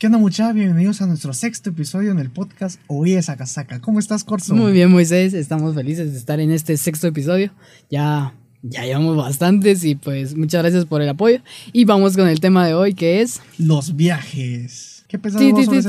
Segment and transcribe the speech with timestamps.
[0.00, 0.54] ¿Qué onda muchachos?
[0.54, 3.82] Bienvenidos a nuestro sexto episodio en el podcast Oye Sacasaca.
[3.82, 4.54] ¿Cómo estás, Corso?
[4.54, 5.34] Muy bien, Moisés.
[5.34, 7.50] Estamos felices de estar en este sexto episodio.
[7.90, 8.32] Ya,
[8.62, 11.40] ya llevamos bastantes y pues muchas gracias por el apoyo.
[11.74, 13.42] Y vamos con el tema de hoy que es...
[13.58, 15.04] Los viajes.
[15.06, 15.88] ¿Qué pensás vos ti, sobre ese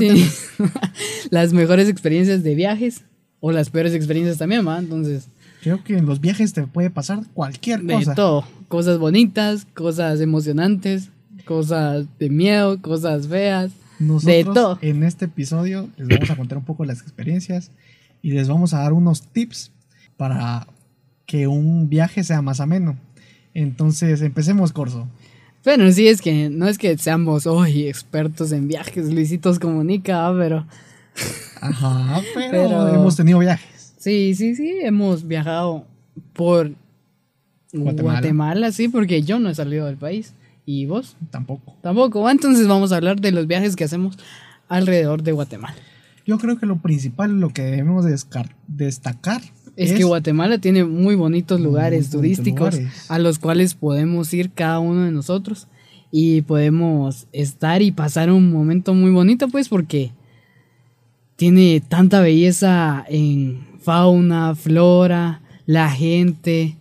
[0.57, 0.73] tema?
[1.29, 3.03] las mejores experiencias de viajes
[3.39, 4.77] o las peores experiencias también, ¿va?
[4.77, 5.29] Entonces,
[5.61, 8.13] Creo que en los viajes te puede pasar cualquier de cosa.
[8.13, 8.45] todo.
[8.67, 11.11] Cosas bonitas, cosas emocionantes,
[11.45, 13.71] cosas de miedo, cosas feas.
[14.01, 14.79] Nosotros de todo.
[14.81, 17.71] en este episodio les vamos a contar un poco las experiencias
[18.21, 19.71] y les vamos a dar unos tips
[20.17, 20.67] para
[21.25, 22.97] que un viaje sea más ameno.
[23.53, 25.07] Entonces, empecemos, Corso.
[25.63, 30.65] Bueno, sí, es que no es que seamos hoy expertos en viajes, Luisitos comunica, pero
[31.61, 33.93] Ajá, pero, Pero- hemos tenido viajes.
[33.97, 35.85] sí, sí, sí, hemos viajado
[36.33, 36.71] por
[37.73, 38.19] Guatemala.
[38.19, 38.71] Guatemala.
[38.71, 40.33] sí, porque yo no he salido del país.
[40.65, 41.17] ¿Y vos?
[41.29, 41.75] Tampoco.
[41.81, 42.21] Tampoco.
[42.21, 42.31] ¿va?
[42.31, 44.17] Entonces vamos a hablar de los viajes que hacemos
[44.67, 45.75] alrededor de Guatemala.
[46.25, 48.05] Yo creo que lo principal, lo que debemos
[48.67, 49.41] destacar
[49.75, 53.11] Es, que Guatemala tiene muy bonitos lugares turísticos lugares.
[53.11, 55.67] a los cuales podemos ir cada uno de nosotros
[56.11, 60.11] y podemos estar y pasar un momento muy bonito, pues porque
[61.37, 66.77] tiene tanta belleza en fauna, flora, la gente,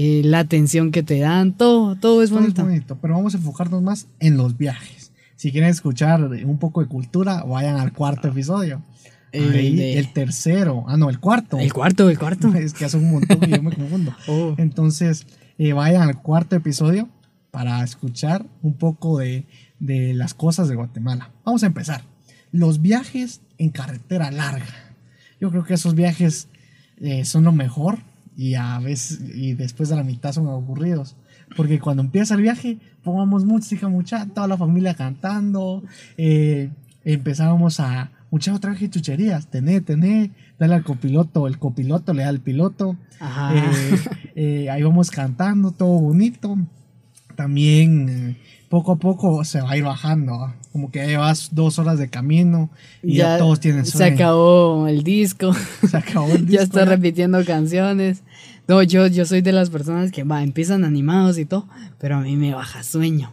[0.00, 2.62] eh, la atención que te dan, todo, todo es todo es bonito.
[2.64, 5.10] bonito, pero vamos a enfocarnos más en los viajes.
[5.34, 8.80] Si quieren escuchar un poco de cultura, vayan al cuarto episodio.
[9.32, 11.58] El Ahí, de- el tercero, ah no, el cuarto.
[11.58, 12.48] El cuarto, el cuarto.
[12.54, 14.14] Es que hace un montón y yo me confundo.
[14.28, 14.54] Oh.
[14.56, 15.26] Entonces,
[15.58, 17.08] eh, vayan al cuarto episodio
[17.50, 19.46] para escuchar un poco de,
[19.80, 21.32] de las cosas de Guatemala.
[21.44, 22.02] Vamos a empezar.
[22.52, 24.94] Los viajes en carretera larga.
[25.40, 26.46] Yo creo que esos viajes
[26.98, 27.98] eh, son lo mejor
[28.38, 31.16] y a veces y después de la mitad son aburridos.
[31.56, 35.82] Porque cuando empieza el viaje, pongamos música, mucha, toda la familia cantando,
[36.16, 36.70] eh,
[37.04, 42.28] empezábamos a, mucha otra vez chucherías, tené, tené, dale al copiloto, el copiloto le da
[42.28, 43.56] al piloto, Ajá.
[43.56, 43.98] eh,
[44.36, 46.56] eh, ahí vamos cantando, todo bonito.
[47.34, 48.36] También eh,
[48.68, 52.08] poco a poco se va a ir bajando, como que ya llevas dos horas de
[52.08, 52.70] camino
[53.02, 54.14] y ya, todos tienen Se sueño.
[54.14, 55.52] acabó el disco.
[55.88, 58.22] Se acabó el ya disco, está repitiendo canciones.
[58.66, 61.66] No, yo, yo soy de las personas que va, empiezan animados y todo,
[61.98, 63.32] pero a mí me baja sueño.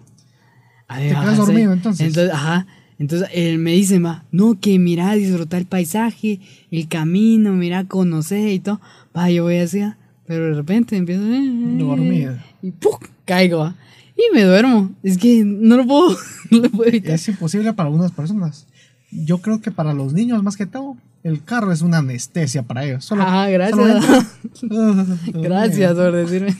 [0.87, 1.45] A mí ¿Te quedas sueño.
[1.45, 2.17] dormido, entonces?
[2.31, 2.67] ajá.
[2.97, 6.39] Entonces él me dice, va, no, que mira, disfrutar el paisaje,
[6.71, 8.79] el camino, mira, conocer y todo.
[9.15, 12.37] Va, yo voy ah, pero de repente empiezo eh, Dormido.
[12.61, 12.93] Y ¡pum!
[13.25, 13.75] caigo, va.
[14.17, 14.91] Y me duermo.
[15.03, 16.17] Es que no lo puedo,
[16.51, 17.15] no lo puedo evitar.
[17.15, 18.67] Es imposible para algunas personas.
[19.11, 22.85] Yo creo que para los niños, más que todo, el carro es una anestesia para
[22.85, 23.05] ellos.
[23.05, 24.27] Solo, Ah, gracias.
[25.33, 26.55] Gracias por decirme.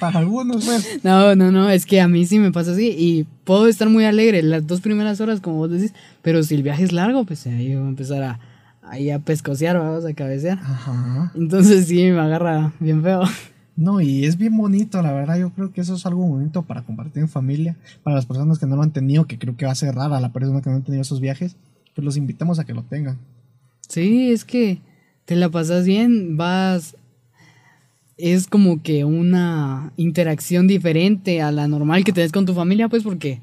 [0.00, 1.00] para algunos, pues.
[1.02, 4.04] No, no, no, es que a mí sí me pasa así y puedo estar muy
[4.04, 7.46] alegre las dos primeras horas, como vos decís, pero si el viaje es largo, pues
[7.46, 8.40] ahí voy a empezar a,
[8.82, 10.58] ahí a pescocear, vamos a cabecear.
[10.58, 11.32] Ajá.
[11.34, 13.22] Entonces sí, me agarra bien feo.
[13.76, 15.38] No, y es bien bonito, la verdad.
[15.38, 17.76] Yo creo que eso es algo bonito para compartir en familia.
[18.02, 20.18] Para las personas que no lo han tenido, que creo que va a ser rara
[20.18, 21.56] la persona que no ha tenido esos viajes,
[21.94, 23.18] pues los invitamos a que lo tengan.
[23.86, 24.80] Sí, es que
[25.26, 26.96] te la pasas bien, vas...
[28.16, 33.02] Es como que una interacción diferente a la normal que tenés con tu familia, pues
[33.02, 33.42] porque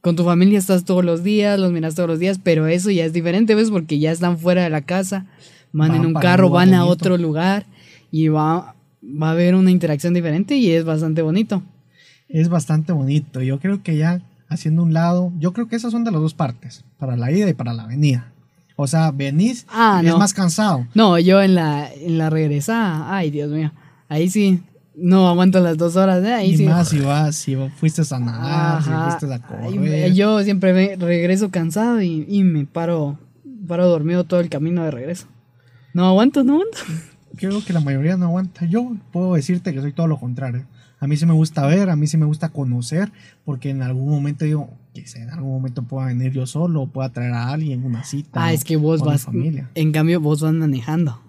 [0.00, 3.04] con tu familia estás todos los días, los miras todos los días, pero eso ya
[3.04, 3.70] es diferente, ¿ves?
[3.70, 5.26] Porque ya están fuera de la casa,
[5.72, 7.66] van, Van en un carro, van a otro lugar
[8.10, 8.75] y va,
[9.06, 11.62] va a haber una interacción diferente y es bastante bonito.
[12.28, 13.40] Es bastante bonito.
[13.42, 16.34] Yo creo que ya haciendo un lado, yo creo que esas son de las dos
[16.34, 18.32] partes, para la ida y para la venida.
[18.76, 20.86] O sea, venís Ah, y es más cansado.
[20.94, 23.72] No, yo en la, en la regresada, ay Dios mío,
[24.08, 24.60] ahí sí,
[24.94, 26.32] no aguanto las dos horas, ¿eh?
[26.34, 26.64] ahí y sí.
[26.64, 30.12] más si vas, si fuiste a nadar, si fuiste a Ay, correr.
[30.14, 33.18] yo siempre me regreso cansado y, y me paro,
[33.66, 35.26] paro dormido todo el camino de regreso.
[35.94, 36.78] No aguanto, no aguanto.
[37.36, 38.64] creo que la mayoría no aguanta.
[38.66, 40.64] Yo puedo decirte que soy todo lo contrario.
[40.98, 43.12] A mí sí me gusta ver, a mí sí me gusta conocer,
[43.44, 46.86] porque en algún momento digo, que sé, en algún momento pueda venir yo solo, o
[46.86, 48.42] pueda traer a alguien, una cita.
[48.46, 49.68] Ah, o- es que vos vas, familia.
[49.74, 51.20] en cambio vos vas manejando.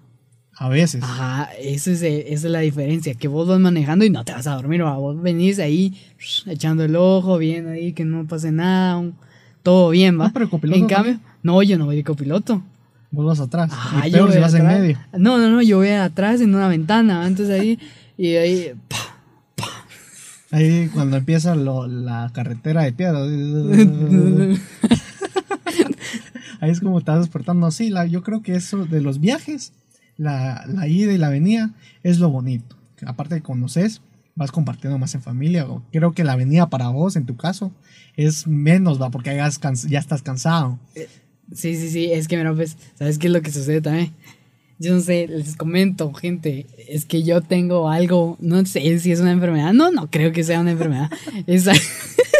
[0.60, 1.04] A veces.
[1.04, 4.46] Ajá, esa es, esa es la diferencia, que vos vas manejando y no te vas
[4.46, 4.96] a dormir, ¿va?
[4.96, 5.94] vos venís ahí
[6.46, 9.14] echando el ojo, viendo ahí que no pase nada, un-
[9.62, 10.28] todo bien, ¿va?
[10.28, 12.62] No, pero copiloto en cambio, no, yo no voy de copiloto.
[13.10, 13.70] Vos vas atrás.
[13.72, 14.98] Ajá, y yo peor si vas en medio.
[15.18, 17.78] No, no, no, yo voy atrás en una ventana, entonces ahí,
[18.16, 18.72] y ahí,
[20.50, 23.18] Ahí cuando empieza lo- la carretera de piedra.
[26.60, 27.70] Ahí es como te vas despertando.
[27.70, 29.72] Sí, la, yo creo que eso de los viajes,
[30.16, 31.70] la, la ida y la venida,
[32.02, 32.76] es lo bonito.
[33.06, 34.00] Aparte de conoces,
[34.34, 35.66] vas compartiendo más en familia.
[35.92, 37.70] Creo que la avenida para vos, en tu caso,
[38.16, 39.48] es menos, va, porque ya,
[39.88, 40.78] ya estás cansado.
[41.52, 44.12] Sí, sí, sí, es que mira, pues, ¿sabes qué es lo que sucede también?
[44.78, 49.20] Yo no sé, les comento, gente, es que yo tengo algo, no sé si es
[49.20, 51.10] una enfermedad, no, no creo que sea una enfermedad,
[51.46, 51.66] es,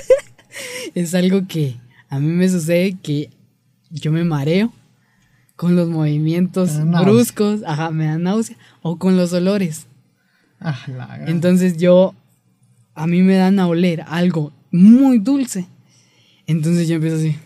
[0.94, 1.76] es algo que
[2.08, 3.30] a mí me sucede que
[3.90, 4.72] yo me mareo
[5.56, 9.88] con los movimientos bruscos, ajá, me da náusea, o con los olores.
[10.60, 12.14] Ah, la Entonces yo,
[12.94, 15.66] a mí me dan a oler algo muy dulce.
[16.46, 17.36] Entonces yo empiezo así.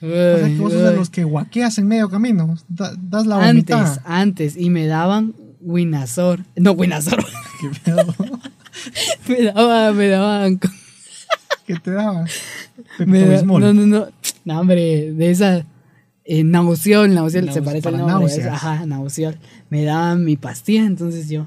[0.00, 0.06] O
[0.38, 2.56] sea, que vos sos de los que guaqueas en medio camino.
[2.68, 4.02] da- das la antes, vomitada.
[4.04, 6.44] antes, y me daban Winazor.
[6.56, 7.24] No, Winazor.
[7.60, 8.14] ¿Qué pedo?
[9.28, 10.60] me daban, me daban.
[11.66, 12.24] ¿Qué te daba?
[13.04, 14.06] me da- no, no, no.
[14.44, 15.64] No, hombre, de esa.
[16.24, 17.10] Eh, nauseol,
[17.52, 18.14] se parece al nombre.
[18.14, 18.46] náuseas.
[18.52, 19.38] Ajá, nauseol.
[19.70, 21.46] Me daban mi pastilla, entonces yo.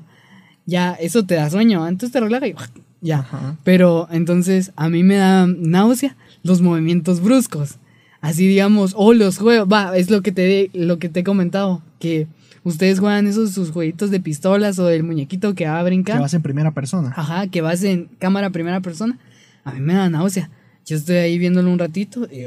[0.66, 2.56] Ya, eso te da sueño, entonces te relaja y
[3.02, 3.20] ya.
[3.20, 3.58] Ajá.
[3.64, 7.76] Pero entonces a mí me da náusea los movimientos bruscos.
[8.22, 11.82] Así digamos, o los juegos, va, es lo que te lo que te he comentado,
[12.00, 12.28] que
[12.64, 16.22] ustedes juegan esos sus jueguitos de pistolas o del muñequito que va a Que brincar.
[16.22, 17.14] vas en primera persona.
[17.16, 19.18] Ajá, que vas en cámara primera persona.
[19.64, 20.50] A mí me da náusea.
[20.86, 22.46] Yo estoy ahí viéndolo un ratito y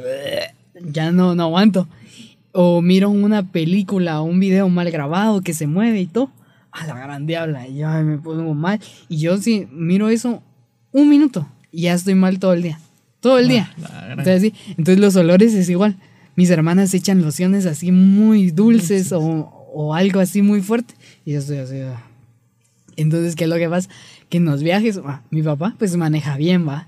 [0.93, 1.89] ya no, no aguanto.
[2.53, 6.31] O miro una película o un video mal grabado que se mueve y todo.
[6.71, 7.69] A la gran diabla.
[7.69, 8.81] Yo me pongo mal.
[9.09, 10.43] Y yo sí miro eso
[10.93, 12.79] un minuto y ya estoy mal todo el día.
[13.25, 13.73] Todo el día.
[13.79, 15.97] la gran- Entonces, sí, entonces los olores es igual.
[16.37, 19.21] Mis hermanas echan lociones así muy dulces o,
[19.75, 20.95] o algo así muy fuerte.
[21.25, 21.81] Y yo estoy así.
[21.81, 22.03] ah.
[22.97, 23.89] Entonces, ¿qué es lo que pasa?
[24.29, 26.87] Que en los viajes, ah, mi papá pues maneja bien, va.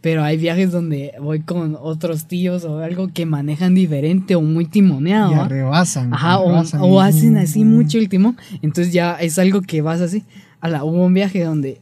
[0.00, 4.66] Pero hay viajes donde voy con otros tíos o algo que manejan diferente o muy
[4.66, 5.32] timoneado.
[5.32, 5.48] Y ¿va?
[5.48, 6.12] rebasan.
[6.12, 8.36] Ajá, o, rebasan o y- hacen así mucho el timón.
[8.62, 10.24] Entonces ya es algo que vas así.
[10.60, 11.80] A la, hubo un viaje donde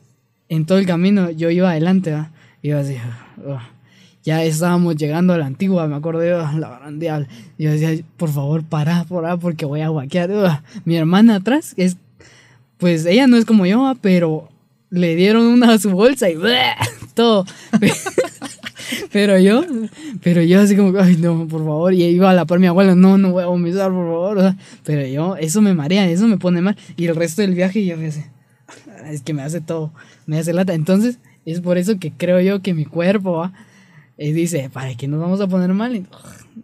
[0.48, 2.30] en todo el camino yo iba adelante, ¿va?
[2.62, 2.96] Iba así.
[3.44, 3.58] "Ugh".
[4.26, 7.28] Ya estábamos llegando a la antigua, me acuerdo yo, la gran diablo.
[7.58, 10.62] Yo decía, por favor, para, para, porque voy a guaquear.
[10.84, 11.96] Mi hermana atrás es,
[12.76, 14.48] pues ella no es como yo, pero
[14.90, 16.36] le dieron una a su bolsa y
[17.14, 17.46] todo.
[19.10, 19.64] Pero yo,
[20.22, 22.94] pero yo así como, ay no, por favor, y iba a la par mi abuela,
[22.94, 24.54] no, no voy a vomitar, por favor.
[24.84, 26.76] Pero yo, eso me marea, eso me pone mal.
[26.96, 28.30] Y el resto del viaje yo hace,
[29.10, 29.92] es que me hace todo,
[30.26, 30.72] me hace lata.
[30.74, 33.52] Entonces, es por eso que creo yo que mi cuerpo, ¿va?
[34.18, 35.94] Y dice, ¿para qué nos vamos a poner mal?
[35.94, 36.06] Y,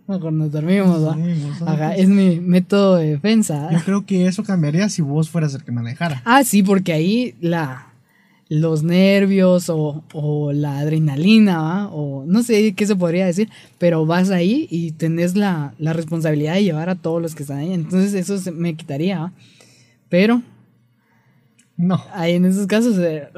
[0.07, 1.03] mejor nos dormimos.
[1.67, 3.69] Ajá, es mi método de defensa.
[3.71, 6.23] Yo creo que eso cambiaría si vos fueras el que manejara.
[6.25, 7.93] Ah, sí, porque ahí la,
[8.49, 11.89] los nervios o, o la adrenalina, ¿va?
[11.89, 16.55] o no sé qué se podría decir, pero vas ahí y tenés la, la responsabilidad
[16.55, 17.73] de llevar a todos los que están ahí.
[17.75, 19.33] Entonces eso se me quitaría, ¿va?
[20.09, 20.41] Pero
[21.77, 22.03] No.
[22.15, 22.97] ahí en esos casos...
[22.99, 23.29] eh,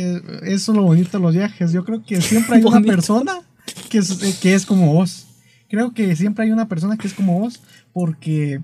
[0.00, 1.72] Eh, eso es lo bonito de los viajes.
[1.72, 3.42] Yo creo que siempre hay una persona
[3.90, 5.26] que es, eh, que es como vos.
[5.68, 7.60] Creo que siempre hay una persona que es como vos
[7.92, 8.62] porque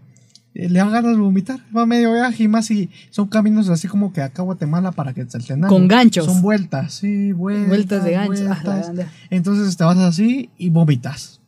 [0.55, 1.61] eh, le dan ganas de vomitar.
[1.77, 4.93] Va a medio viaje y más si son caminos así como que acá a Guatemala
[4.93, 6.25] para que te salten Con ganchos.
[6.25, 7.69] Son vueltas, sí, vueltas.
[7.69, 8.44] Vueltas de gancho.
[8.50, 9.06] Ah, vueltas.
[9.29, 11.41] Entonces te vas así y vomitas.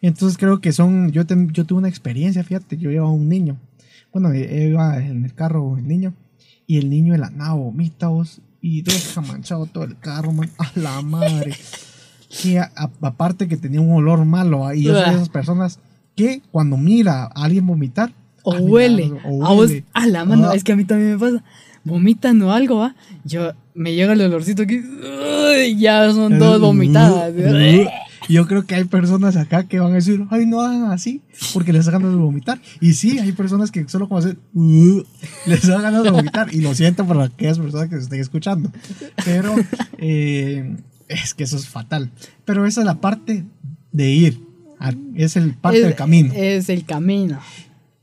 [0.00, 1.10] Entonces creo que son.
[1.10, 3.58] Yo, yo tuve una experiencia, fíjate, yo llevaba un niño.
[4.12, 6.14] Bueno, iba en el carro el niño.
[6.66, 10.50] Y el niño de la nada vomita vos, y deja manchado todo el carro, man.
[10.58, 11.54] A la madre.
[12.42, 14.66] Que a- a- aparte que tenía un olor malo.
[14.66, 15.78] ah, Y yo soy de esas personas
[16.14, 18.12] que cuando mira a alguien vomitar.
[18.42, 19.12] o ah, huele.
[19.26, 20.54] o A vos, a la mano, Ah.
[20.54, 21.42] es que a mí también me pasa.
[21.84, 22.94] Vomitan o algo, ¿va?
[23.24, 27.32] Yo, me llega el olorcito aquí, uy, ya son todas vomitadas.
[28.32, 31.20] Yo creo que hay personas acá que van a decir, ay, no hagan así,
[31.52, 32.60] porque les da ganas de vomitar.
[32.80, 35.02] Y sí, hay personas que solo como hacer, "Uh",
[35.46, 36.54] les da ganas de vomitar.
[36.54, 38.70] Y lo siento por aquellas personas que se estén escuchando.
[39.24, 39.54] Pero
[39.98, 40.76] eh,
[41.08, 42.10] es que eso es fatal.
[42.44, 43.44] Pero esa es la parte
[43.92, 44.40] de ir.
[44.78, 46.32] a- Es el parte Es- del camino.
[46.34, 47.38] Es el camino.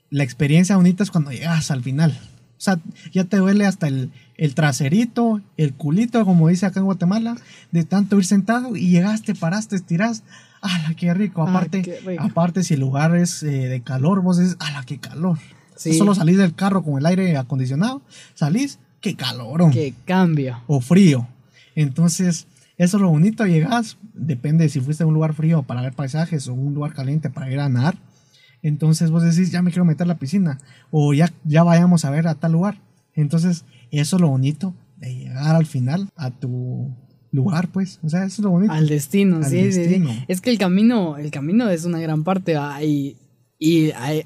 [0.10, 2.12] La experiencia bonita es cuando llegas al final.
[2.58, 2.80] O sea,
[3.12, 7.36] ya te duele hasta el, el traserito, el culito, como dice acá en Guatemala,
[7.72, 10.24] de tanto ir sentado y llegaste, paraste, estirás.
[10.62, 11.48] ¡Hala, qué rico!
[11.48, 12.24] Aparte, qué rico.
[12.24, 15.38] aparte si el lugar es eh, de calor, vos dices, ¡hala, qué calor!
[15.76, 15.94] Sí.
[15.94, 18.02] Solo salís del carro con el aire acondicionado,
[18.34, 19.72] salís, ¡qué calorón!
[19.72, 20.62] Que cambio.
[20.68, 21.28] O frío.
[21.76, 25.94] Entonces, eso es lo bonito, llegas, depende si fuiste a un lugar frío para ver
[25.94, 27.98] paisajes o un lugar caliente para ir a nadar.
[28.64, 30.60] Entonces vos decís, ya me quiero meter a la piscina
[30.92, 32.80] o ya, ya vayamos a ver a tal lugar.
[33.14, 36.96] Entonces, eso es lo bonito de llegar al final a tu
[37.32, 38.00] lugar, pues.
[38.04, 38.72] O sea, eso es lo bonito.
[38.74, 39.80] Al destino, Al sí, sí, sí.
[39.82, 40.10] destino.
[40.28, 43.16] Es que el camino, el camino es una gran parte, y,
[43.60, 44.24] y hay-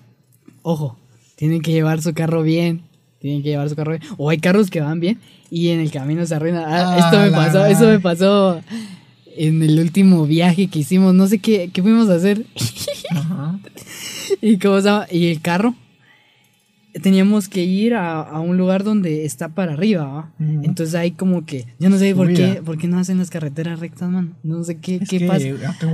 [0.61, 0.97] ojo,
[1.35, 2.83] tienen que llevar su carro bien,
[3.19, 4.03] tienen que llevar su carro bien.
[4.17, 6.63] O hay carros que van bien y en el camino se arruinan.
[6.65, 7.93] Ah, Ah, esto me la pasó, eso madre.
[7.93, 8.61] me pasó
[9.37, 11.13] en el último viaje que hicimos.
[11.13, 12.45] No sé qué, qué fuimos a hacer.
[13.11, 13.59] Ajá.
[14.41, 14.77] y cómo?
[15.11, 15.75] Y el carro.
[17.01, 20.31] Teníamos que ir a, a un lugar donde está para arriba, ¿va?
[20.39, 23.79] Entonces hay como que, yo no sé por qué, por qué no hacen las carreteras
[23.79, 24.35] rectas, man.
[24.43, 25.45] No sé qué, Es qué que pasa.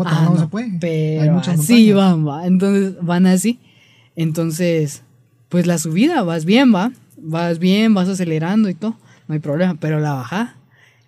[0.06, 0.78] Ah, no se puede.
[0.80, 2.48] Pero Hay muchas así van, va.
[2.48, 3.60] Entonces van así.
[4.16, 5.04] Entonces,
[5.50, 6.92] pues la subida vas bien, va.
[7.20, 8.96] Vas bien, vas acelerando y todo.
[9.28, 9.76] No hay problema.
[9.80, 10.56] Pero la bajada.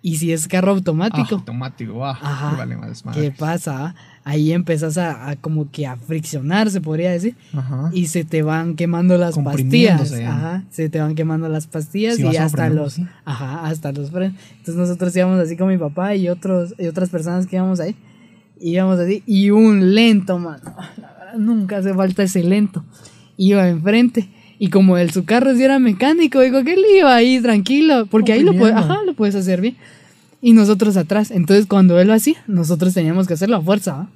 [0.02, 2.12] Y si es carro Ah, automático, automático, va.
[2.12, 2.54] Ajá.
[2.56, 3.94] Vale, más ¿qué pasa?
[4.22, 7.36] Ahí empezás a, a como que a friccionar, se podría decir.
[7.54, 7.90] Ajá.
[7.92, 10.12] Y se te van quemando las pastillas.
[10.12, 10.64] Ajá.
[10.70, 12.94] Se te van quemando las pastillas Sí, y hasta los.
[12.94, 13.06] sí.
[13.24, 14.36] Ajá, hasta los frenos.
[14.58, 17.96] Entonces nosotros íbamos así con mi papá y otros y otras personas que íbamos ahí.
[18.60, 19.22] Íbamos así.
[19.26, 20.62] Y un lento, mano.
[21.00, 22.84] La verdad, nunca hace falta ese lento.
[23.38, 24.28] Iba enfrente.
[24.58, 28.04] Y como el su carro sí era mecánico, digo que él iba ahí tranquilo.
[28.04, 28.92] Porque ahí lo, puede, Comprimiendo.
[28.94, 29.76] ajá, lo puedes hacer bien.
[30.42, 31.30] Y nosotros atrás.
[31.30, 34.10] Entonces cuando él lo hacía, nosotros teníamos que hacerlo a fuerza, ¿va?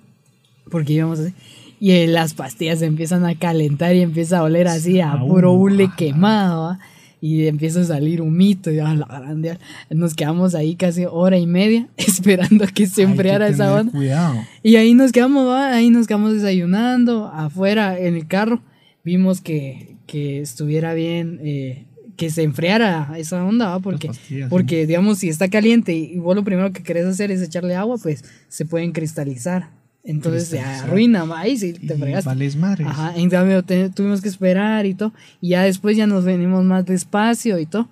[0.70, 1.34] Porque íbamos así.
[1.80, 5.52] Y eh, las pastillas se empiezan a calentar y empieza a oler así a puro
[5.52, 5.96] hule ajá.
[5.96, 6.78] quemado, ¿va?
[7.20, 9.58] Y empieza a salir humito y a la grande.
[9.90, 13.92] Nos quedamos ahí casi hora y media esperando a que se enfriara esa onda.
[13.92, 14.36] Cuidado.
[14.62, 15.74] Y ahí nos quedamos, ¿va?
[15.74, 18.62] ahí nos quedamos desayunando afuera en el carro.
[19.04, 21.84] Vimos que, que estuviera bien, eh,
[22.16, 23.80] que se enfriara esa onda, ¿va?
[23.80, 24.50] porque, pastillas, sí.
[24.50, 27.96] porque digamos, si está caliente y vos lo primero que querés hacer es echarle agua,
[28.02, 29.70] pues se pueden cristalizar.
[30.06, 31.40] Entonces se arruina, ¿va?
[31.40, 32.28] ahí sí te Y fregaste.
[32.28, 32.86] vales madres.
[32.86, 35.12] Ajá, en cambio te- tuvimos que esperar y todo.
[35.40, 37.88] Y ya después ya nos venimos más despacio y todo.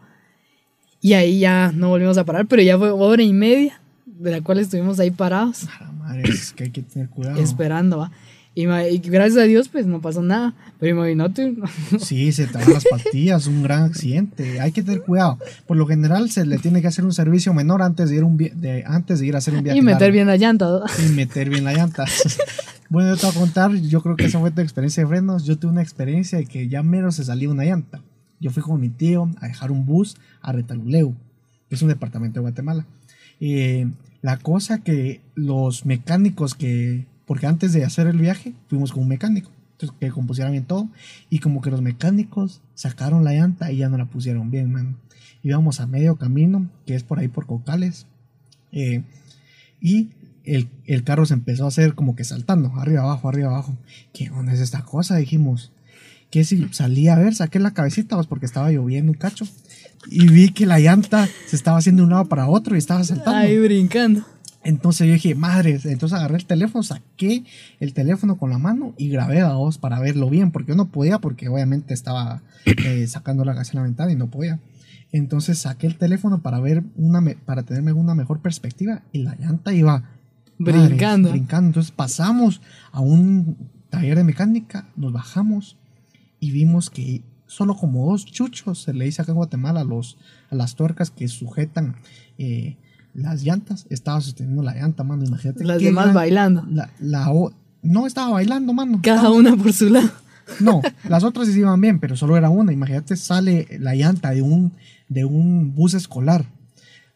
[1.00, 4.40] Y ahí ya no volvimos a parar, pero ya fue hora y media de la
[4.42, 7.40] cual estuvimos ahí parados A la madre, es que hay que tener cuidado.
[7.40, 8.12] esperando, ¿va?
[8.54, 10.54] Y, gracias a Dios pues no pasó nada.
[10.78, 11.54] Pero imagínate,
[11.98, 14.60] Sí, se te van las pastillas, un gran accidente.
[14.60, 15.38] Hay que tener cuidado.
[15.66, 18.36] Por lo general se le tiene que hacer un servicio menor antes de ir, un
[18.36, 19.78] de, antes de ir a hacer un viaje.
[19.78, 20.12] y meter largo.
[20.12, 20.66] bien la llanta.
[20.66, 20.86] ¿va?
[21.04, 22.04] Y meter bien la llanta.
[22.90, 25.44] bueno, yo te voy a contar, yo creo que esa fue tu experiencia de frenos.
[25.44, 28.02] Yo tuve una experiencia de que ya menos se salía una llanta.
[28.38, 31.14] Yo fui con mi tío a dejar un bus a Retaluleu,
[31.68, 32.86] que es un departamento de Guatemala.
[33.40, 33.88] Eh,
[34.20, 39.08] la cosa que los mecánicos que, porque antes de hacer el viaje, fuimos con un
[39.08, 40.88] mecánico, entonces que compusiera bien todo,
[41.30, 44.96] y como que los mecánicos sacaron la llanta y ya no la pusieron bien, man.
[45.42, 48.06] Íbamos a medio camino, que es por ahí por Cocales,
[48.70, 49.02] eh,
[49.80, 50.10] y
[50.44, 53.76] el, el carro se empezó a hacer como que saltando, arriba, abajo, arriba, abajo.
[54.12, 55.16] ¿Qué onda es esta cosa?
[55.16, 55.72] Dijimos,
[56.32, 59.46] que si salí a ver, saqué la cabecita, pues porque estaba lloviendo un cacho,
[60.06, 63.04] y vi que la llanta se estaba haciendo de un lado para otro y estaba
[63.04, 63.38] saltando.
[63.38, 64.24] Ahí brincando.
[64.64, 67.44] Entonces yo dije, madre, entonces agarré el teléfono, saqué
[67.80, 70.88] el teléfono con la mano y grabé a dos para verlo bien, porque yo no
[70.88, 74.60] podía, porque obviamente estaba eh, sacando la gas en la ventana y no podía.
[75.10, 79.34] Entonces saqué el teléfono para ver una, me- para tenerme una mejor perspectiva y la
[79.34, 80.04] llanta iba
[80.58, 81.30] madre, Brincando.
[81.30, 81.66] brincando.
[81.68, 82.60] Entonces pasamos
[82.92, 83.56] a un
[83.90, 85.76] taller de mecánica, nos bajamos
[86.40, 90.16] y vimos que solo como dos chuchos se le dice acá en Guatemala a, los,
[90.50, 91.96] a las tuercas que sujetan
[92.38, 92.76] eh,
[93.14, 93.86] las llantas.
[93.90, 95.24] Estaba sosteniendo la llanta, mano.
[95.24, 95.64] Imagínate.
[95.64, 96.64] Las demás gran- bailando.
[96.70, 97.30] La, la
[97.82, 99.00] no estaba bailando, mano.
[99.02, 100.10] Cada Estaba- una por su lado.
[100.60, 102.72] No, las otras sí iban bien, pero solo era una.
[102.72, 104.72] Imagínate, sale la llanta de un,
[105.08, 106.44] de un bus escolar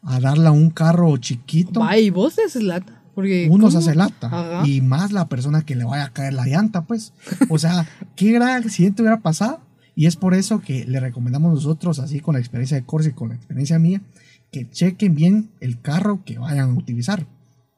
[0.03, 1.81] a darla a un carro chiquito.
[1.81, 3.03] Va, y vos te haces lata.
[3.17, 4.29] Porque Uno se hace lata.
[4.29, 4.67] Ajá.
[4.67, 7.13] Y más la persona que le vaya a caer la llanta, pues.
[7.51, 7.87] O sea,
[8.17, 9.61] qué gran accidente hubiera pasado.
[9.97, 13.13] Y es por eso que le recomendamos nosotros, así con la experiencia de Corsi y
[13.13, 14.03] con la experiencia mía,
[14.57, 17.27] que chequen bien el carro que vayan a utilizar.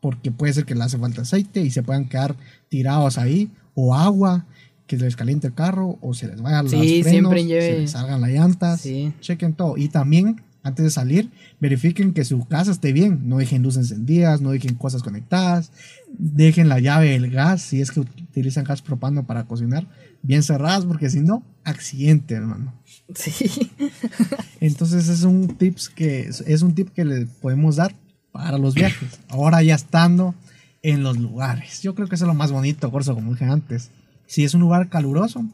[0.00, 2.36] Porque puede ser que le hace falta aceite y se puedan quedar
[2.68, 3.50] tirados ahí.
[3.74, 4.46] O agua,
[4.86, 5.98] que les caliente el carro.
[6.00, 8.80] O se les vaya los frenos, siempre lleve- se les salgan las llantas.
[8.80, 9.12] Sí.
[9.20, 9.76] Chequen todo.
[9.76, 13.28] Y también, antes de salir, verifiquen que su casa esté bien.
[13.28, 15.72] No dejen luces encendidas, no dejen cosas conectadas.
[16.18, 19.86] Dejen la llave del gas, si es que utilizan gas propano para cocinar,
[20.22, 22.74] bien cerradas, porque si no, accidente, hermano.
[23.14, 23.70] Sí.
[24.60, 27.94] Entonces es un tips que es un tip que le podemos dar
[28.32, 29.20] para los viajes.
[29.28, 30.34] Ahora ya estando
[30.82, 31.82] en los lugares.
[31.82, 33.90] Yo creo que eso es lo más bonito, Corso, como dije antes.
[34.26, 35.44] Si es un lugar caluroso,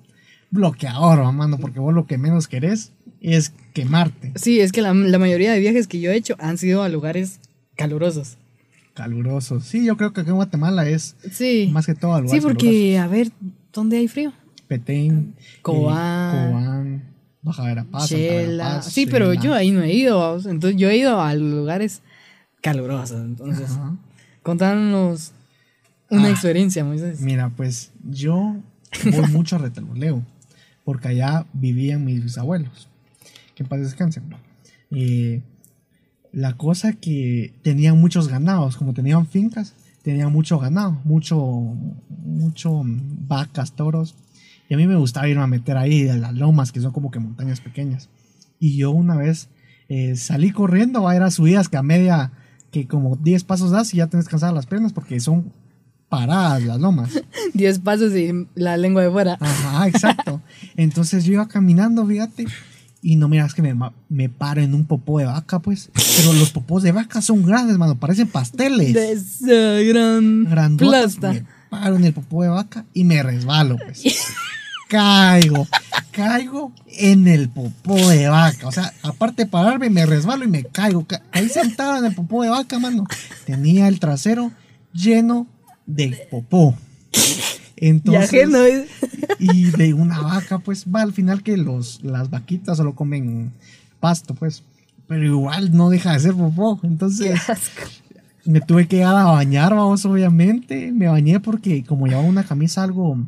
[0.51, 4.33] bloqueador, mano, porque vos lo que menos querés es quemarte.
[4.37, 6.89] Sí, es que la, la mayoría de viajes que yo he hecho han sido a
[6.89, 7.41] lugares
[7.77, 8.37] calurosos.
[8.95, 9.61] Caluroso.
[9.61, 11.69] Sí, yo creo que aquí en Guatemala es Sí.
[11.73, 13.31] más que todo a Sí, porque, a ver,
[13.73, 14.33] ¿dónde hay frío?
[14.69, 16.37] Petén, Cobán.
[16.37, 17.03] eh, Cobán,
[17.43, 18.11] Baja Verapaz.
[18.11, 19.43] Verapaz, Sí, pero Chela.
[19.45, 20.37] yo ahí no he ido.
[20.49, 22.03] Entonces, yo he ido a lugares
[22.63, 23.21] calurosos.
[23.21, 23.97] Entonces, Ajá.
[24.43, 25.33] contanos
[26.09, 26.31] una Ah.
[26.31, 27.21] experiencia, Moisés.
[27.21, 28.57] Mira, pues yo
[29.11, 30.23] voy mucho a Retalboleo,
[30.85, 32.89] porque allá vivían mis bisabuelos.
[33.55, 34.25] que en paz descansen.
[34.91, 35.43] Eh,
[36.33, 43.73] la cosa que tenían muchos ganados, como tenían fincas, tenían mucho ganado, mucho, mucho vacas,
[43.73, 44.17] toros.
[44.69, 47.11] Y a mí me gustaba irme a meter ahí en las lomas, que son como
[47.11, 48.09] que montañas pequeñas.
[48.59, 49.49] Y yo una vez
[49.89, 52.33] eh, salí corriendo, a ir a subidas que a media,
[52.71, 55.53] que como 10 pasos das y ya tienes cansadas las piernas porque son
[56.19, 57.11] paradas las lomas.
[57.55, 59.37] 10 pasos y la lengua de fuera.
[59.41, 60.41] Ajá, exacto.
[60.77, 62.47] Entonces yo iba caminando, fíjate,
[63.03, 63.77] y no miras que me,
[64.09, 65.91] me paro en un popó de vaca, pues.
[66.17, 68.95] Pero los popós de vaca son grandes, mano, parecen pasteles.
[68.95, 70.89] De esa gran Grandotas.
[71.17, 71.33] plasta.
[71.33, 74.03] Me paro en el popó de vaca y me resbalo, pues.
[74.89, 75.67] caigo,
[76.13, 78.69] caigo en el popó de vaca.
[78.69, 81.05] O sea, aparte de pararme, me resbalo y me caigo.
[81.07, 83.05] Ca- Ahí sentado en el popó de vaca, mano.
[83.45, 84.51] Tenía el trasero
[84.93, 85.47] lleno
[85.87, 86.75] de popó.
[87.77, 88.59] Y Entonces, ajeno
[89.39, 93.53] y de una vaca, pues va al final que los, las vaquitas solo comen
[94.01, 94.63] pasto, pues.
[95.07, 96.81] Pero igual no deja de ser popó.
[96.83, 97.39] Entonces
[98.45, 100.93] me tuve que ir a bañar, vamos, obviamente.
[100.93, 103.19] Me bañé porque como llevaba una camisa algo,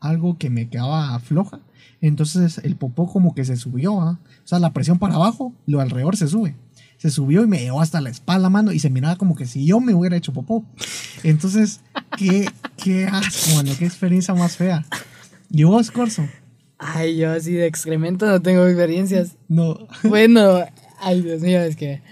[0.00, 1.60] algo que me quedaba floja.
[2.00, 4.18] Entonces el popó como que se subió, ¿ah?
[4.44, 6.54] O sea, la presión para abajo, lo alrededor se sube.
[7.06, 9.64] Se subió y me llevó hasta la espalda, mano, y se miraba como que si
[9.64, 10.64] yo me hubiera hecho popó.
[11.22, 11.80] Entonces,
[12.18, 14.84] qué, qué asco, mano, qué experiencia más fea.
[15.48, 16.26] ¿Y vos, Corso?
[16.78, 19.36] Ay, yo así de excremento no tengo experiencias.
[19.46, 19.86] No.
[20.02, 20.64] Bueno,
[20.98, 22.02] ay, Dios mío, es que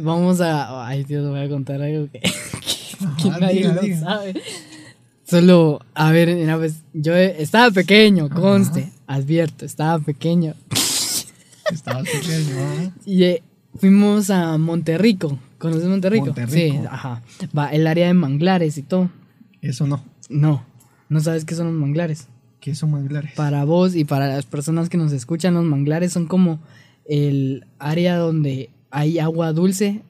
[0.00, 0.86] vamos a.
[0.86, 2.20] Ay, Dios, voy a contar algo que,
[3.22, 4.00] que Ajá, nadie diga, lo diga.
[4.00, 4.42] sabe.
[5.24, 10.54] Solo, a ver, mira, pues yo estaba pequeño, conste, advierto, estaba pequeño.
[11.70, 12.90] Estabas pequeño, ¿ah?
[13.04, 13.42] Y eh,
[13.78, 15.38] fuimos a Monterrico.
[15.58, 16.26] ¿Conoces Monterrico?
[16.26, 16.54] Monterrico.
[16.54, 17.22] Sí, ajá.
[17.56, 19.10] Va, el área de manglares y todo.
[19.60, 20.04] Eso no.
[20.28, 20.62] No,
[21.08, 22.28] no sabes qué son los manglares.
[22.60, 23.32] ¿Qué son manglares?
[23.34, 26.58] Para vos y para las personas que nos escuchan, los manglares son como
[27.08, 30.02] el área donde hay agua dulce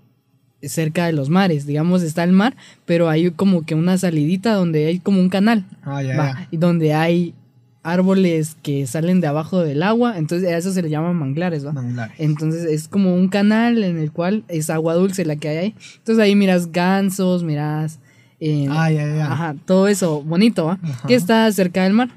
[0.63, 1.67] cerca de los mares.
[1.67, 5.65] Digamos, está el mar, pero hay como que una salidita donde hay como un canal.
[5.83, 6.49] Ah, ya, Va, ya.
[6.51, 7.35] y donde hay
[7.83, 10.19] árboles que salen de abajo del agua.
[10.19, 11.73] Entonces a eso se le llaman manglares, ¿va?
[11.73, 12.15] Manglares.
[12.19, 15.75] Entonces es como un canal en el cual es agua dulce la que hay ahí.
[15.99, 17.99] Entonces ahí miras gansos, miras...
[18.41, 19.33] eh, Ah, ya, ya.
[19.33, 20.79] Ajá, todo eso bonito, ¿va?
[20.83, 21.09] Ajá.
[21.09, 22.11] Que está cerca del mar.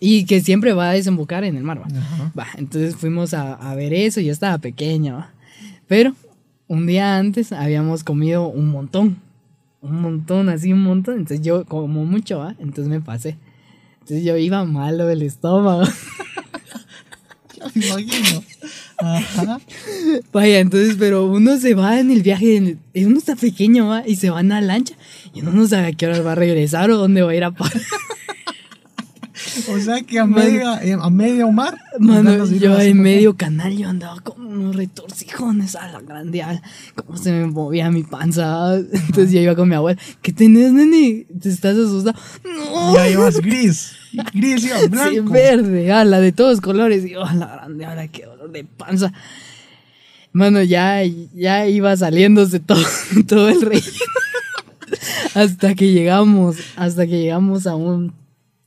[0.00, 1.86] Y que siempre va a desembocar en el mar, ¿va?
[1.86, 2.32] Ajá.
[2.38, 5.30] Va, entonces fuimos a, a ver eso, yo estaba pequeño, ¿va?
[5.88, 6.14] Pero
[6.68, 9.16] un día antes habíamos comido un montón.
[9.80, 11.14] Un montón, así un montón.
[11.14, 12.54] Entonces yo como mucho, ¿va?
[12.58, 13.36] Entonces me pasé.
[14.08, 15.82] Entonces yo iba malo del estómago.
[17.74, 18.42] Imagino.
[18.96, 19.60] Ajá.
[20.32, 24.06] Vaya, entonces, pero uno se va en el viaje, el- uno está pequeño, ¿va?
[24.08, 24.94] Y se va en la lancha.
[25.34, 27.44] Y uno no sabe a qué hora va a regresar o dónde va a ir
[27.44, 27.82] a parar.
[29.70, 31.78] O sea que a media, eh, a medio mar.
[31.98, 36.62] Mano, yo en medio canal, yo andaba como unos retorcijones a la grande, a-
[36.94, 38.76] como se me movía mi panza.
[38.92, 41.26] Entonces yo iba con mi abuela, ¿qué tenés, nene?
[41.40, 42.18] ¿Te estás asustado?
[42.44, 43.92] No, Ya ibas gris.
[44.32, 45.32] Gris y sí, blanco.
[45.32, 47.04] verde, ala, de todos colores.
[47.04, 49.12] Y yo, a la grande, ahora qué dolor de panza.
[50.32, 51.02] Mano, ya,
[51.34, 52.82] ya iba saliéndose todo,
[53.26, 53.82] todo el rey.
[55.34, 58.12] hasta que llegamos, hasta que llegamos a un,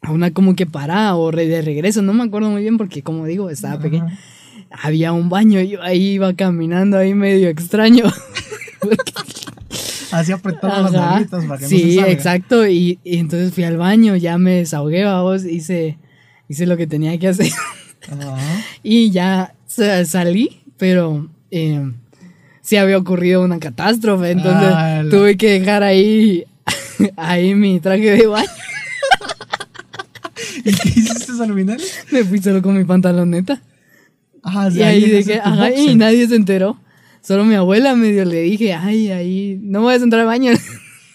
[0.01, 3.25] a una como que parada o de regreso, no me acuerdo muy bien porque como
[3.25, 4.07] digo, estaba pequeño.
[4.71, 8.05] Había un baño, y yo ahí iba caminando ahí medio extraño.
[10.11, 11.11] Así apretando las Ajá.
[11.13, 12.11] manitas para que no se Sí, salga.
[12.11, 12.67] exacto.
[12.67, 15.97] Y, y entonces fui al baño, ya me desahogué, vos, hice,
[16.49, 17.51] hice lo que tenía que hacer.
[18.11, 18.37] Ajá.
[18.83, 21.91] y ya sa- salí, pero eh,
[22.61, 25.09] sí había ocurrido una catástrofe, entonces Ala.
[25.09, 26.43] tuve que dejar ahí,
[27.15, 28.49] ahí mi traje de baño.
[30.65, 31.81] ¿Y qué hiciste al final?
[32.11, 33.61] Me fui solo con mi pantaloneta.
[34.43, 36.79] Ajá, Y ahí dejé, ajá, y nadie se enteró.
[37.21, 40.51] Solo mi abuela medio le dije, ay, ahí, no voy a entrar al baño.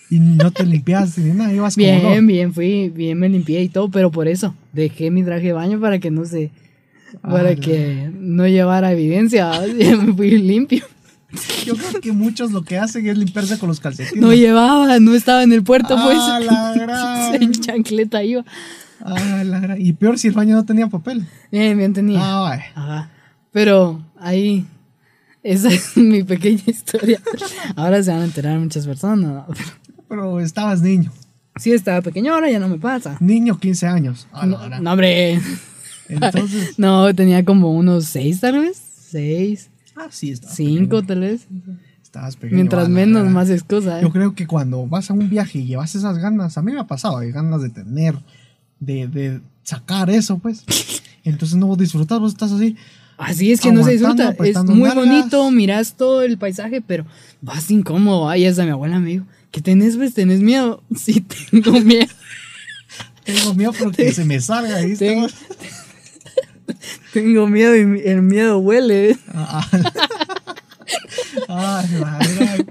[0.08, 2.26] Y no te limpiaste ni nada, ibas como Bien, no.
[2.32, 5.80] bien, fui, bien me limpié y todo, pero por eso dejé mi traje de baño
[5.80, 6.52] para que no se,
[7.22, 7.56] para Ala.
[7.56, 10.84] que no llevara evidencia, ya me fui limpio.
[11.64, 14.22] Yo creo que muchos lo que hacen es limpiarse con los calcetines.
[14.22, 16.18] No llevaba, no estaba en el puerto, pues.
[16.20, 17.42] Ah, la gran.
[17.42, 18.44] en chancleta iba.
[19.00, 21.26] Ah, la gran- Y peor si el baño no tenía papel.
[21.52, 22.18] Bien, bien tenía.
[22.22, 22.58] Ah.
[22.74, 23.10] Ajá.
[23.52, 24.66] Pero ahí,
[25.42, 27.20] esa es mi pequeña historia.
[27.76, 29.28] Ahora se van a enterar muchas personas.
[29.28, 29.46] ¿no?
[30.08, 31.12] Pero estabas niño.
[31.56, 33.16] Sí, estaba pequeño, ahora ya no me pasa.
[33.20, 34.28] Niño, 15 años.
[34.32, 34.82] Ah, No, gran.
[34.82, 35.40] no, hombre.
[36.08, 36.74] Entonces.
[36.78, 38.76] No, tenía como unos seis tal vez.
[39.08, 41.06] Seis, Ah, sí, cinco pequeño.
[41.06, 41.46] tal vez.
[42.02, 42.56] Estabas pequeño.
[42.56, 43.98] Mientras menos, más es cosa.
[43.98, 44.02] ¿eh?
[44.02, 46.80] Yo creo que cuando vas a un viaje y llevas esas ganas, a mí me
[46.80, 48.14] ha pasado, hay ganas de tener,
[48.80, 50.64] de, de sacar eso, pues.
[51.24, 52.76] Entonces no vos disfrutas, vos estás así,
[53.18, 54.34] Así es que no se disfruta.
[54.44, 57.06] Es muy bonito, miras todo el paisaje, pero
[57.40, 58.28] vas incómodo.
[58.28, 60.14] Ay, hasta mi abuela me dijo, ¿qué tenés, pues?
[60.14, 60.82] ¿Tenés miedo?
[60.96, 62.06] Sí, tengo miedo.
[63.24, 65.08] Tengo miedo porque se me salga, ¿viste?
[65.08, 65.26] Tengo,
[67.12, 69.18] tengo miedo y el miedo huele.
[69.34, 69.92] Ah, ah.
[71.48, 72.66] Ay, la verdad.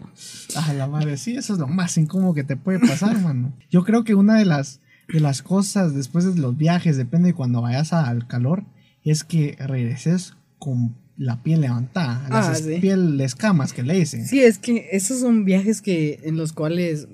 [0.55, 3.51] Ay, la madre, sí, eso es lo más incómodo que te puede pasar, mano.
[3.69, 7.33] Yo creo que una de las, de las cosas después de los viajes, depende de
[7.33, 8.63] cuando vayas al calor,
[9.03, 12.79] es que regreses con la piel levantada, las Ah, sí.
[12.81, 14.25] piel escamas que le dicen.
[14.25, 17.07] Sí, es que esos son viajes que en los cuales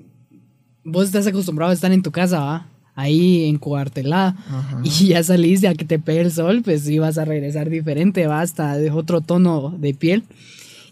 [0.84, 2.68] vos estás acostumbrado a estar en tu casa, ¿va?
[2.94, 4.36] Ahí encuartelada.
[4.82, 8.26] Y ya saliste a que te pegue el sol, pues sí vas a regresar diferente,
[8.26, 10.24] va hasta de otro tono de piel.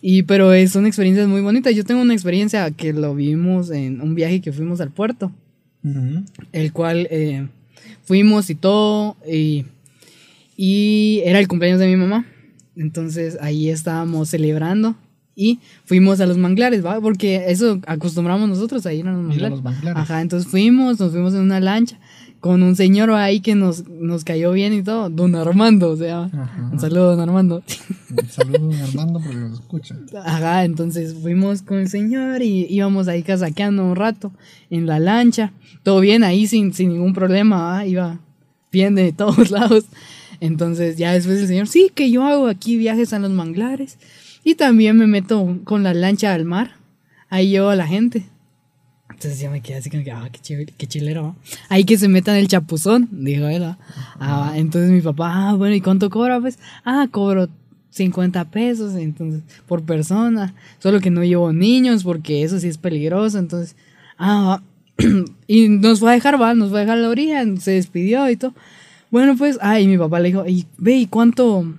[0.00, 1.70] Y pero es una experiencia muy bonita.
[1.72, 5.30] Yo tengo una experiencia que lo vivimos en un viaje que fuimos al puerto,
[6.52, 7.48] El cual eh,
[8.02, 9.66] fuimos y todo, y,
[10.56, 12.26] y era el cumpleaños de mi mamá.
[12.76, 14.96] Entonces ahí estábamos celebrando
[15.34, 17.00] y fuimos a los manglares, ¿va?
[17.00, 19.50] Porque eso acostumbramos nosotros a ir a los a manglares.
[19.50, 20.02] los manglares.
[20.02, 21.98] Ajá, entonces fuimos, nos fuimos en una lancha
[22.40, 26.24] con un señor ahí que nos, nos cayó bien y todo, don Armando, o sea,
[26.24, 26.70] Ajá.
[26.72, 27.62] un saludo, don Armando.
[28.10, 29.96] Un saludo a Armando porque nos escucha.
[30.24, 34.32] Ajá, entonces fuimos con el señor y íbamos ahí casaqueando un rato
[34.70, 38.18] en la lancha, todo bien ahí sin, sin ningún problema, iba
[38.72, 39.84] bien de todos lados.
[40.40, 43.98] Entonces ya después el señor, sí, que yo hago aquí viajes a los manglares
[44.42, 46.76] y también me meto con la lancha al mar,
[47.28, 48.24] ahí llevo a la gente.
[49.20, 51.22] Entonces ya me quedé así como que, ah, qué, chévere, qué chilero.
[51.22, 51.34] ¿va?
[51.68, 53.76] Ahí que se metan el chapuzón, dijo él.
[54.18, 56.40] Ah, entonces mi papá, ah, bueno, ¿y cuánto cobra?
[56.40, 57.50] Pues, ah, cobro
[57.90, 60.54] 50 pesos entonces por persona.
[60.78, 63.38] Solo que no llevo niños porque eso sí es peligroso.
[63.38, 63.76] Entonces,
[64.16, 64.62] ah,
[65.46, 68.30] y nos fue a dejar, va, nos fue a dejar a la orilla, se despidió
[68.30, 68.54] y todo.
[69.10, 71.74] Bueno, pues, ah, y mi papá le dijo, y ve, ¿y cuánto?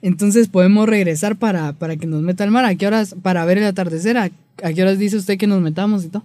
[0.00, 2.64] Entonces podemos regresar para, para que nos meta al mar.
[2.64, 3.14] ¿A qué horas?
[3.20, 4.16] Para ver el atardecer.
[4.16, 4.30] ¿A,
[4.62, 6.24] a qué horas dice usted que nos metamos y todo?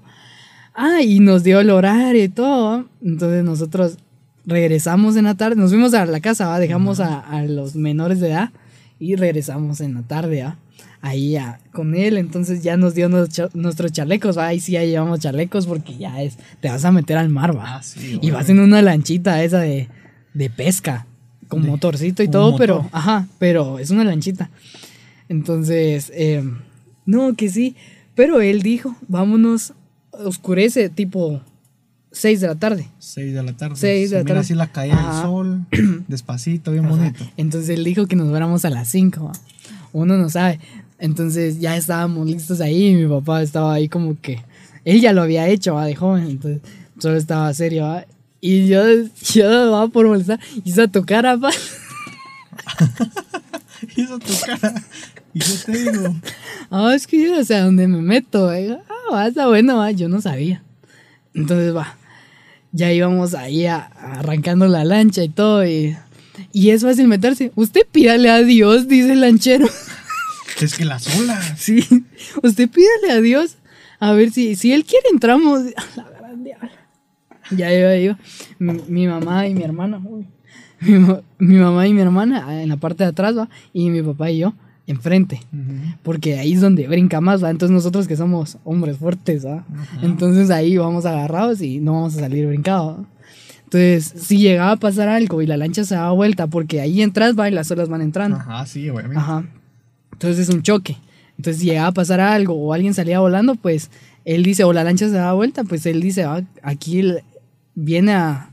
[0.75, 2.85] Ah, y nos dio el horario y todo.
[3.03, 3.97] Entonces nosotros
[4.45, 5.55] regresamos en la tarde.
[5.55, 6.59] Nos fuimos a la casa, ¿va?
[6.59, 8.49] dejamos a, a los menores de edad
[8.99, 10.43] y regresamos en la tarde.
[10.43, 10.57] ¿va?
[11.01, 12.17] Ahí a- con él.
[12.17, 14.37] Entonces ya nos dio nos- cha- nuestros chalecos.
[14.37, 14.47] ¿va?
[14.47, 16.37] Ahí sí ya llevamos chalecos porque ya es.
[16.59, 17.75] Te vas a meter al mar, ¿va?
[17.77, 19.89] Ah, sí, y vas en una lanchita esa de,
[20.33, 21.05] de pesca.
[21.49, 22.77] Con De- motorcito y todo, pero.
[22.77, 22.89] motor.
[22.93, 24.49] Ajá, pero es una lanchita.
[25.29, 26.43] Entonces, eh,
[27.05, 27.75] no, que sí.
[28.15, 29.73] Pero él dijo, vámonos,
[30.11, 31.41] oscurece tipo
[32.11, 32.87] 6 de la tarde.
[32.99, 33.75] 6 de la tarde.
[33.75, 34.39] Seis de Se la mira tarde.
[34.41, 35.65] así la caída del sol,
[36.07, 36.95] despacito, bien Ajá.
[36.95, 37.23] bonito.
[37.37, 39.31] Entonces él dijo que nos fuéramos a las 5.
[39.93, 40.59] Uno no sabe.
[40.99, 44.41] Entonces ya estábamos listos ahí y mi papá estaba ahí como que...
[44.85, 45.85] Él ya lo había hecho ¿va?
[45.85, 46.61] de joven, entonces
[46.99, 47.83] solo estaba serio.
[47.83, 48.05] ¿va?
[48.41, 48.83] Y yo,
[49.33, 51.49] yo va por molestar, hizo tu cara, pa.
[53.95, 54.73] Hizo tu cara.
[55.33, 56.15] Y yo te digo,
[56.71, 58.53] Ah, es que yo no sé a dónde me meto.
[58.59, 59.91] yo, Ah, va, está bueno, va.
[59.91, 60.63] Yo no sabía.
[61.33, 61.95] Entonces, va.
[62.71, 65.65] Ya íbamos ahí a- arrancando la lancha y todo.
[65.65, 65.95] Y,
[66.51, 67.51] y es fácil meterse.
[67.55, 69.67] Usted pídale a Dios, dice el lanchero.
[70.61, 71.53] es que las olas.
[71.57, 71.85] Sí,
[72.41, 73.57] usted pídale a Dios.
[73.99, 75.61] A ver si, si él quiere, entramos.
[75.95, 76.43] La gran.
[77.51, 78.17] Ya iba yo.
[78.59, 80.01] Mi, mi mamá y mi hermana.
[80.03, 80.25] uy.
[80.79, 83.49] Mi, ma- mi mamá y mi hermana ah, en la parte de atrás, va.
[83.71, 84.53] Y mi papá y yo
[84.87, 85.41] enfrente.
[86.03, 87.49] Porque ahí es donde brinca más, ¿va?
[87.49, 89.65] Entonces nosotros que somos hombres fuertes, ¿va?
[90.01, 93.05] Entonces ahí vamos agarrados y no vamos a salir brincados.
[93.63, 97.37] Entonces, si llegaba a pasar algo y la lancha se daba vuelta, porque ahí entras,
[97.37, 98.37] va, y las olas van entrando.
[98.37, 99.17] Ajá, sí, obviamente.
[99.17, 99.45] Ajá.
[100.11, 100.97] Entonces es un choque.
[101.37, 103.89] Entonces, si llegaba a pasar algo o alguien salía volando, pues
[104.25, 107.03] él dice, o la lancha se da vuelta, pues él dice, "Ah, aquí
[107.73, 108.51] viene a,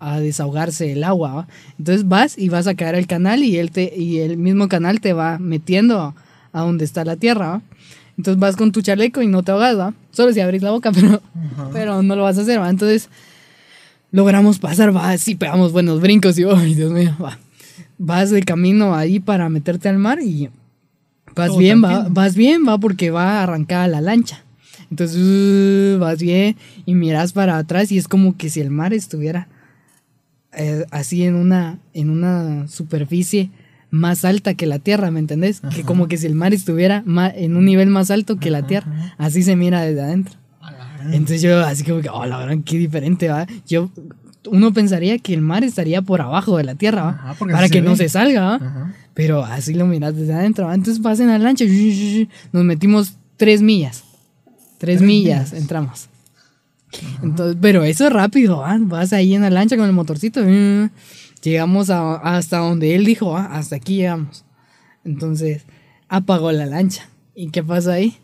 [0.00, 1.32] a desahogarse el agua.
[1.32, 1.48] ¿va?".
[1.78, 5.00] Entonces vas y vas a caer al canal y, él te, y el mismo canal
[5.00, 6.14] te va metiendo
[6.52, 7.46] a, donde está la tierra.
[7.46, 7.62] ¿va?
[8.16, 9.94] Entonces vas con tu chaleco y no te ahogas, ¿va?
[10.10, 11.22] Solo si abrís la boca, pero,
[11.72, 12.68] pero no lo vas a hacer, ¿va?
[12.68, 13.08] Entonces
[14.12, 17.38] logramos pasar, va, sí, pegamos buenos brincos y, ay, Dios mío, va.
[17.98, 20.48] Vas de camino ahí para meterte al mar y
[21.34, 24.42] vas bien, va, vas bien, va, porque va arrancada la lancha.
[24.90, 28.92] Entonces, uh, vas bien y miras para atrás y es como que si el mar
[28.92, 29.48] estuviera
[30.52, 33.50] eh, así en una, en una superficie
[33.90, 35.62] más alta que la tierra, ¿me entendés?
[35.74, 37.02] Que como que si el mar estuviera
[37.34, 39.14] en un nivel más alto que la tierra.
[39.18, 40.34] Así se mira desde adentro.
[41.06, 43.46] Entonces yo así como que, oh, la verdad, qué diferente, ¿va?
[43.66, 43.90] Yo,
[44.48, 47.10] uno pensaría que el mar estaría por abajo de la tierra, ¿va?
[47.10, 48.92] Ajá, Para que no se salga, ¿va?
[49.14, 50.74] Pero así lo miras desde adentro, ¿va?
[50.74, 51.64] Entonces vas en la lancha,
[52.52, 54.04] nos metimos tres millas.
[54.78, 55.62] Tres, Tres millas, millas.
[55.62, 56.08] entramos.
[57.22, 58.76] Entonces, pero eso es rápido, ¿va?
[58.80, 60.40] Vas ahí en la lancha con el motorcito.
[60.44, 60.90] mm,
[61.42, 64.44] Llegamos a- hasta donde él dijo, "Ah, hasta aquí llegamos.
[65.04, 65.64] Entonces,
[66.08, 67.08] apagó la lancha.
[67.34, 68.18] ¿Y qué pasó ahí?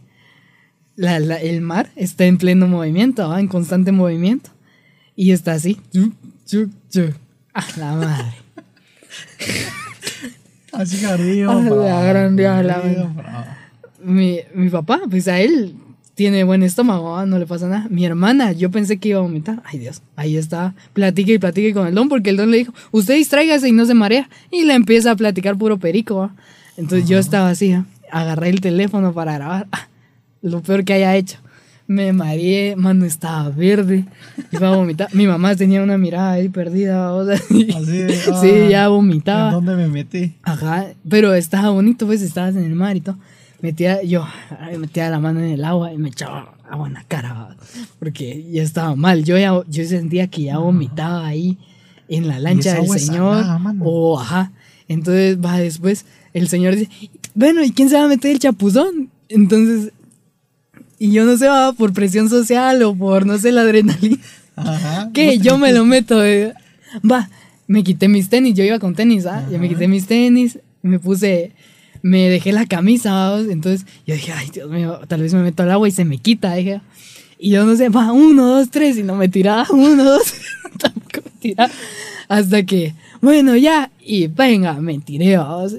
[0.96, 3.40] La- la- el mar está en pleno movimiento, ¿va?
[3.40, 4.50] en constante movimiento.
[5.14, 5.80] Y está así.
[5.92, 6.12] Chuc,
[6.44, 7.14] chuc, chuc.
[7.54, 8.34] A la madre.
[10.72, 11.52] Así arriba.
[11.56, 13.56] A la grande, a la.
[14.02, 15.74] Mi, mi papá, pues a él
[16.16, 17.26] tiene buen estómago, ¿va?
[17.26, 17.86] no le pasa nada.
[17.90, 19.62] Mi hermana, yo pensé que iba a vomitar.
[19.66, 20.74] Ay Dios, ahí está.
[20.94, 23.84] Platique y platique con el don porque el don le dijo, usted distráigase y no
[23.84, 24.28] se marea.
[24.50, 26.16] Y le empieza a platicar puro perico.
[26.16, 26.34] ¿va?
[26.78, 27.84] Entonces yo estaba así, ¿va?
[28.10, 29.66] agarré el teléfono para grabar.
[29.72, 29.88] Ah,
[30.40, 31.36] lo peor que haya hecho.
[31.86, 34.06] Me mareé, mano, estaba verde.
[34.52, 35.14] Iba a vomitar.
[35.14, 37.12] Mi mamá tenía una mirada ahí perdida.
[37.12, 39.48] O sea, Así de, ah, sí, ya vomitaba.
[39.48, 40.34] ¿En dónde me metí?
[40.42, 43.18] Ajá, pero estaba bonito, pues estabas en el mar y todo.
[43.62, 44.26] Metía, yo
[44.78, 47.56] metía la mano en el agua y me echaba agua en la cara,
[47.98, 49.24] porque ya estaba mal.
[49.24, 51.56] Yo ya yo sentía que ya vomitaba ahí
[52.08, 53.44] en la lancha del señor.
[53.80, 54.52] O ajá.
[54.88, 56.90] Entonces va después, el señor dice,
[57.34, 59.10] bueno, ¿y quién se va a meter el chapuzón?
[59.28, 59.92] Entonces,
[60.98, 64.18] y yo no sé, va por presión social o por no sé la adrenalina.
[64.54, 65.10] Ajá.
[65.14, 65.26] ¿Qué?
[65.26, 66.24] ¿Vos te Yo me lo meto.
[66.24, 66.54] eh.
[67.10, 67.28] Va,
[67.66, 68.54] me quité mis tenis.
[68.54, 69.46] Yo iba con tenis, ¿ah?
[69.50, 70.58] Yo me quité mis tenis.
[70.82, 71.52] Me puse.
[72.08, 73.48] Me dejé la camisa, ¿vamos?
[73.48, 76.18] Entonces yo dije, ay, Dios mío, tal vez me meto al agua y se me
[76.18, 76.80] quita, dije.
[77.38, 78.96] Y yo no sé, va, uno, dos, tres.
[78.98, 80.34] Y no me tiraba, uno, dos.
[80.78, 81.72] Tampoco me tiraba.
[82.28, 83.90] Hasta que, bueno, ya.
[84.00, 85.74] Y venga, me tiré, ¿vamos?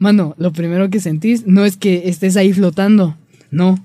[0.00, 3.16] Mano, lo primero que sentís no es que estés ahí flotando.
[3.50, 3.78] No,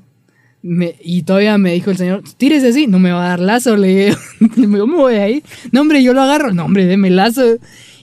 [0.62, 3.76] me- y todavía me dijo el señor, tírese así, no me va a dar lazo,
[3.78, 4.18] le dije,
[4.68, 5.44] me voy ahí.
[5.72, 7.44] No, hombre, yo lo agarro, no, hombre, deme lazo.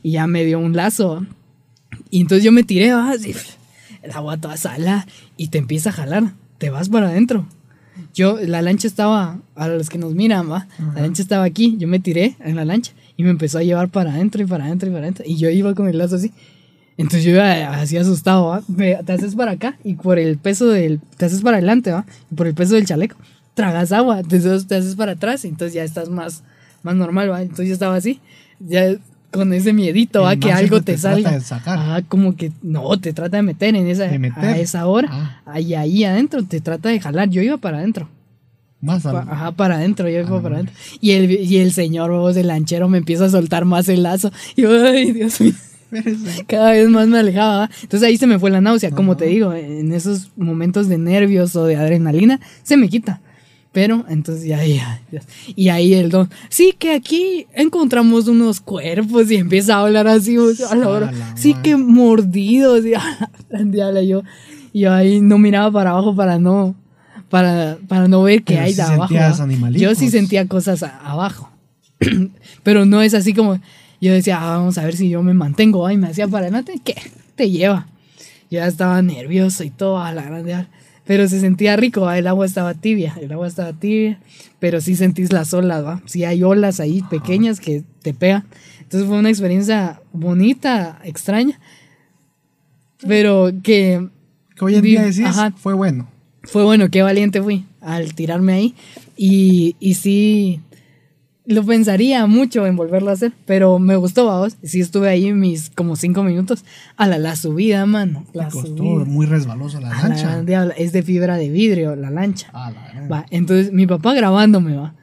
[0.03, 1.27] Y ya me dio un lazo.
[2.11, 3.35] Y entonces yo me tiré, así,
[4.03, 7.47] el agua toda sala y te empieza a jalar, te vas para adentro.
[8.15, 10.67] Yo, la lancha estaba, a los que nos miran, ¿va?
[10.95, 13.89] La lancha estaba aquí, yo me tiré en la lancha y me empezó a llevar
[13.91, 15.25] para adentro y para adentro y para adentro.
[15.27, 16.33] Y yo iba con el lazo así.
[16.97, 18.63] Entonces yo iba así asustado, ¿va?
[18.69, 21.01] Me- te haces para acá y por el peso del...
[21.19, 22.07] Te haces para adelante, ¿va?
[22.31, 23.17] Y por el peso del chaleco,
[23.55, 24.21] tragas agua.
[24.21, 26.43] Entonces te haces para atrás y entonces ya estás más,
[26.83, 27.43] más normal, ¿va?
[27.43, 28.21] Entonces yo estaba así,
[28.61, 28.95] ya
[29.31, 30.33] con ese miedito, ¿va?
[30.35, 31.31] El Que algo te, te trata salga.
[31.33, 31.79] de sacar.
[31.81, 34.45] Ah, como que no, te trata de meter en esa, meter.
[34.45, 35.09] a esa hora.
[35.11, 35.41] Ah.
[35.47, 37.29] Ahí, ahí adentro, te trata de jalar.
[37.31, 38.09] Yo iba para adentro.
[38.81, 40.75] Más al- Ajá, para adentro, yo iba Ah, para adentro.
[41.01, 44.33] Y el, y el señor, vos, el lanchero, me empieza a soltar más el lazo.
[44.57, 45.53] Y yo, ay, Dios mío.
[46.47, 47.69] Cada vez más me alejaba.
[47.83, 48.91] Entonces ahí se me fue la náusea.
[48.93, 53.21] Como te digo, en esos momentos de nervios o de adrenalina, se me quita.
[53.73, 55.21] Pero entonces ya, ya, ya.
[55.55, 60.37] Y ahí el don, sí que aquí encontramos unos cuerpos y empieza a hablar así,
[60.39, 61.09] o sea, a la hora.
[61.09, 62.85] A la Sí que mordidos.
[62.85, 62.93] Y,
[63.67, 64.23] diabla, yo,
[64.73, 66.75] y yo ahí no miraba para abajo para no,
[67.29, 69.15] para, para no ver qué Pero hay sí de abajo.
[69.81, 71.49] Yo sí sentía cosas a- abajo.
[72.65, 73.61] Pero no es así como
[74.01, 75.87] yo decía, "Ah, vamos a ver si yo me mantengo.
[75.87, 76.81] Ay, me hacía para adelante.
[76.83, 76.97] ¿Qué?
[77.37, 77.87] Te lleva.
[78.51, 80.67] Yo ya estaba nervioso y todo a la grande.
[81.11, 82.17] Pero se sentía rico, ¿va?
[82.17, 84.21] el agua estaba tibia, el agua estaba tibia,
[84.61, 86.01] pero sí sentís las olas, ¿va?
[86.07, 88.45] Sí hay olas ahí pequeñas que te pegan.
[88.83, 91.59] Entonces fue una experiencia bonita, extraña,
[93.09, 94.09] pero que
[94.55, 95.51] Que hoy en día decís, ajá.
[95.57, 96.09] fue bueno.
[96.45, 98.75] fue bueno, qué valiente fui al tirarme ahí.
[99.17, 100.61] Y, y sí,
[101.51, 104.57] lo pensaría mucho en volverlo a hacer, pero me gustó, vamos.
[104.63, 106.65] Sí estuve ahí mis como cinco minutos.
[106.97, 108.25] A la, la subida, mano.
[108.33, 109.05] La Me costó subida.
[109.05, 110.43] muy resbaloso la A la lancha.
[110.43, 112.49] diabla, Es de fibra de vidrio, la lancha.
[112.53, 114.95] Ah, la Va, entonces mi papá grabándome, va.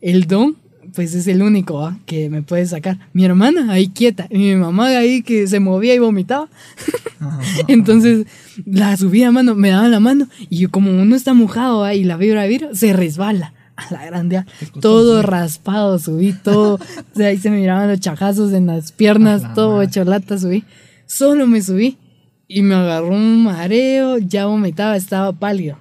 [0.00, 0.56] El don,
[0.94, 2.98] pues es el único, va, que me puede sacar.
[3.12, 4.26] Mi hermana ahí quieta.
[4.30, 6.48] Y mi mamá ahí que se movía y vomitaba.
[7.20, 7.40] Ajá.
[7.68, 8.26] Entonces,
[8.64, 10.28] la subida, mano, me daba la mano.
[10.48, 11.94] Y yo, como uno está mojado ¿va?
[11.94, 13.52] y la fibra de vidrio, se resbala.
[13.78, 14.44] A la grande.
[14.80, 16.74] Todo raspado, subí todo.
[17.12, 20.36] o sea, ahí se me miraban los chajazos en las piernas, la todo hecho lata,
[20.36, 20.64] subí.
[21.06, 21.96] Solo me subí.
[22.48, 25.78] Y me agarró un mareo, ya vomitaba, estaba pálido.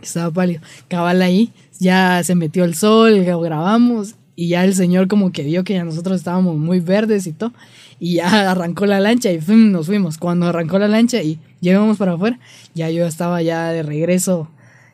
[0.00, 0.60] Estaba pálido.
[0.86, 4.14] Cabal ahí, ya se metió el sol, grabamos.
[4.36, 7.52] Y ya el señor como que vio que ya nosotros estábamos muy verdes y todo.
[7.98, 10.16] Y ya arrancó la lancha y nos fuimos.
[10.16, 12.38] Cuando arrancó la lancha y llegamos para afuera,
[12.72, 14.48] ya yo estaba ya de regreso,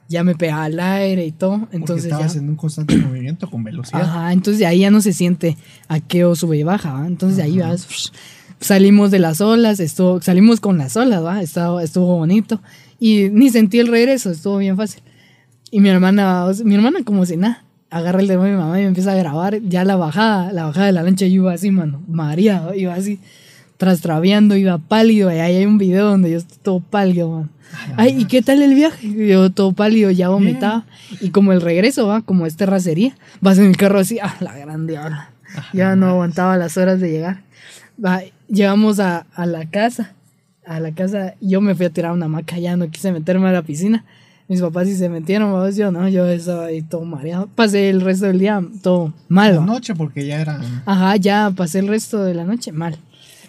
[0.09, 1.61] ya me pegaba al aire y todo.
[1.61, 4.03] Porque Entonces ya, estabas en un constante movimiento con velocidad.
[4.03, 5.57] Ajá, entonces de ahí ya no se siente
[5.89, 7.07] a qué o sube y baja, ¿va?
[7.07, 8.13] Entonces de ahí vas,
[8.61, 11.43] salimos de las olas, estuvo, salimos con las olas, ¿va?
[11.43, 12.61] Estuvo, estuvo bonito
[12.99, 15.03] y ni sentí el regreso, estuvo bien fácil.
[15.71, 18.83] Y mi hermana, mi hermana como si nada, agarra el dedo de mi mamá y
[18.83, 21.71] me empieza a grabar ya la bajada, la bajada de la lancha, yo iba así,
[21.71, 23.21] mano, mareado, iba así,
[23.77, 27.51] trastraviando, iba pálido, y ahí hay un video donde yo estoy todo pálido, man.
[27.97, 29.13] Ay, ¿y qué tal el viaje?
[29.29, 30.87] Yo todo pálido, ya vomitaba.
[31.21, 34.57] Y como el regreso, va, como es terracería, vas en el carro así, ah, la
[34.57, 35.31] grande ahora.
[35.73, 37.43] ya no aguantaba las horas de llegar.
[38.03, 40.13] Va, llegamos a, a la casa,
[40.67, 43.53] a la casa, yo me fui a tirar una maca, ya no quise meterme a
[43.53, 44.05] la piscina.
[44.49, 47.49] Mis papás sí se metieron, vamos, yo no, yo estaba ahí todo mareado.
[47.57, 49.55] Pasé el resto del día todo mal.
[49.55, 49.67] La ¿va?
[49.67, 50.61] noche porque ya era...
[50.85, 52.97] Ajá, ya pasé el resto de la noche mal.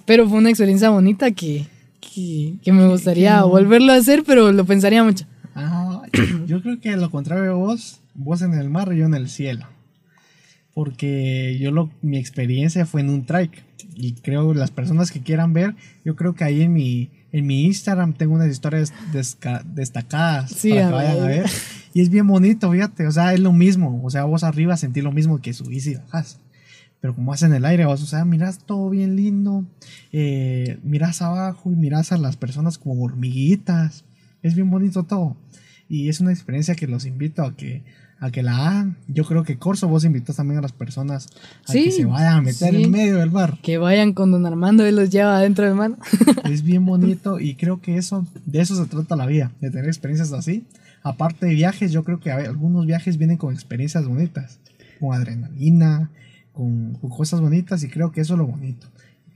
[0.08, 1.68] Pero fue una experiencia bonita que,
[2.00, 3.50] que, que me gustaría no.
[3.50, 5.26] volverlo a hacer, pero lo pensaría mucho.
[5.54, 6.02] Ah,
[6.48, 9.68] yo creo que lo contrario vos, vos en el mar y yo en el cielo.
[10.74, 13.64] Porque yo lo, mi experiencia fue en un trike.
[13.96, 17.64] Y creo las personas que quieran ver, yo creo que ahí en mi, en mi
[17.66, 21.42] Instagram tengo unas historias desca- destacadas Sí, para que vayan a ver.
[21.44, 21.50] ver.
[21.96, 23.08] Y es bien bonito, fíjate.
[23.08, 24.02] O sea, es lo mismo.
[24.04, 26.40] O sea, vos arriba sentís lo mismo que subís y bajás.
[27.00, 29.66] Pero como vas en el aire, vos, o sea, mirás todo bien lindo.
[30.12, 34.04] eh, mirás abajo y mirás a las personas como hormiguitas.
[34.42, 35.36] Es bien bonito todo.
[35.90, 37.84] Y es una experiencia que los invito a que,
[38.20, 38.98] a que la hagan.
[39.08, 41.28] Yo creo que Corso, vos invitas también a las personas
[41.68, 42.84] a Sí, que se vayan a meter sí.
[42.84, 43.58] en medio del bar.
[43.62, 45.98] Que vayan con don Armando, él los lleva adentro de mano.
[46.46, 49.86] Es bien bonito y creo que eso, de eso se trata la vida, de tener
[49.86, 50.66] experiencias así.
[51.04, 54.60] Aparte de viajes, yo creo que algunos viajes vienen con experiencias bonitas,
[55.00, 56.10] con adrenalina,
[56.58, 58.88] con, con cosas bonitas y creo que eso es lo bonito.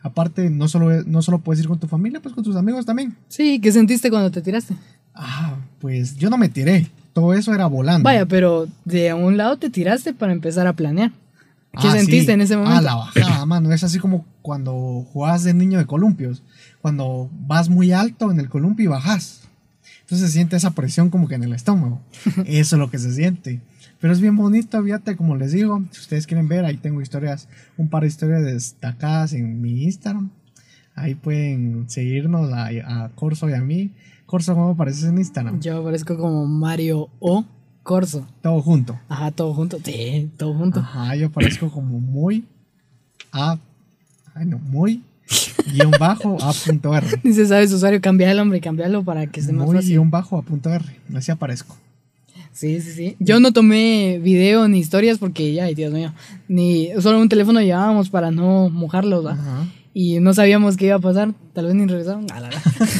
[0.04, 3.16] Aparte, no solo, no solo puedes ir con tu familia, pues con tus amigos también.
[3.30, 4.74] Sí, ¿qué sentiste cuando te tiraste?
[5.14, 8.04] Ah, pues yo no me tiré, todo eso era volando.
[8.06, 11.12] Vaya, pero de un lado te tiraste para empezar a planear.
[11.80, 12.32] ¿Qué Ah, sentiste sí.
[12.32, 12.78] en ese momento?
[12.78, 13.72] Ah, la bajada, mano.
[13.72, 16.44] Es así como cuando jugabas de niño de columpios.
[16.82, 19.44] Cuando vas muy alto en el columpio y bajas.
[20.02, 22.02] Entonces se siente esa presión como que en el estómago.
[22.46, 23.62] Eso es lo que se siente.
[24.02, 25.82] Pero es bien bonito, fíjate, como les digo.
[25.92, 30.32] Si ustedes quieren ver, ahí tengo historias, un par de historias destacadas en mi Instagram.
[30.96, 33.92] Ahí pueden seguirnos a, a Corso y a mí.
[34.26, 35.62] Corso, ¿cómo apareces en Instagram?
[35.62, 37.46] Yo parezco como Mario o
[37.84, 38.28] Corso.
[38.42, 39.00] Todo junto.
[39.08, 39.78] Ajá, todo junto.
[39.84, 40.80] Sí, todo junto.
[40.80, 42.46] Ajá, yo parezco como muy
[43.32, 43.60] a.
[44.34, 45.04] Ay, no, muy
[45.74, 47.08] guion bajo a punto R.
[47.24, 49.92] Dice, sabes, usuario, cambia el hombre, cambiarlo para que esté más Muy fácil.
[49.92, 50.84] guion bajo a punto R.
[51.16, 51.78] Así aparezco.
[52.52, 53.16] Sí, sí, sí.
[53.20, 56.14] Yo no tomé video ni historias porque, ya, ay, Dios mío,
[56.48, 59.34] ni solo un teléfono llevábamos para no mojarlos, ¿va?
[59.34, 59.68] Ajá.
[59.94, 62.26] Y no sabíamos qué iba a pasar, tal vez ni regresaron.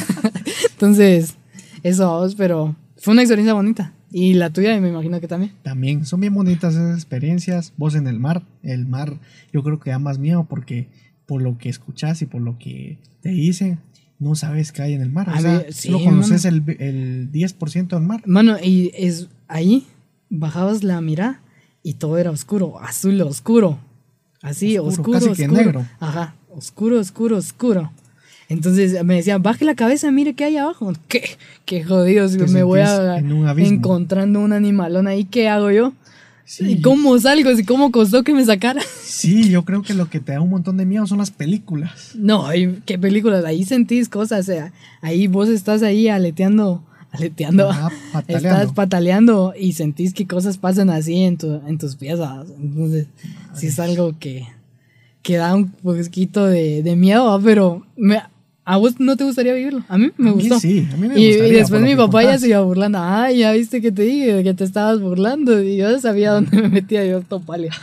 [0.72, 1.36] Entonces,
[1.82, 3.94] eso pero fue una experiencia bonita.
[4.10, 5.52] Y la tuya, me imagino que también.
[5.62, 7.72] También son bien bonitas esas experiencias.
[7.78, 8.42] Vos en el mar.
[8.62, 9.18] El mar,
[9.52, 10.88] yo creo que da más miedo porque
[11.24, 13.78] por lo que escuchas y por lo que te dicen,
[14.22, 15.28] no sabes qué hay en el mar.
[15.28, 18.22] O sea, ver, sí, solo conoces el, el 10% del mar.
[18.24, 19.86] Mano, y es ahí
[20.30, 21.40] bajabas la mirada
[21.82, 23.78] y todo era oscuro, azul oscuro.
[24.40, 25.86] Así, Oscuro, oscuro, casi que negro.
[26.00, 27.92] Ajá, oscuro, oscuro, oscuro.
[28.48, 30.92] Entonces me decían, baje la cabeza, mire qué hay abajo.
[31.08, 31.22] ¿Qué?
[31.64, 35.92] Qué jodidos, me voy a en un encontrando un animalón ahí, ¿qué hago yo?
[36.44, 36.64] Sí.
[36.72, 37.50] ¿Y cómo salgo?
[37.52, 38.82] ¿Y cómo costó que me sacara?
[39.04, 42.12] Sí, yo creo que lo que te da un montón de miedo son las películas.
[42.14, 47.70] No, ay, qué películas, ahí sentís cosas, o sea, ahí vos estás ahí aleteando, aleteando,
[47.70, 48.48] Ajá, pataleando.
[48.60, 53.06] estás pataleando y sentís que cosas pasan así en, tu, en tus piezas, entonces
[53.54, 54.46] sí es algo que,
[55.22, 57.40] que da un poquito de, de miedo, ¿va?
[57.40, 58.22] pero me-
[58.64, 60.60] a vos no te gustaría vivirlo, a mí me A mí gustó.
[60.60, 62.60] sí, a mí me y, y gustaría, después por lo mi papá ya se iba
[62.60, 66.62] burlando, ay, ya viste que te dije que te estabas burlando y yo sabía dónde
[66.62, 67.74] me metía yo todo pálido.